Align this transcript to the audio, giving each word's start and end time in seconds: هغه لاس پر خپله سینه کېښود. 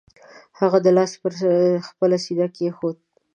هغه 0.59 0.77
لاس 0.97 1.11
پر 1.21 1.33
خپله 1.87 2.17
سینه 2.23 2.47
کېښود. 2.55 2.97